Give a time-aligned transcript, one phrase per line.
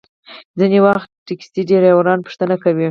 [0.59, 2.79] ځینې وخت ټکسي ډریوران پوښتنه کوي.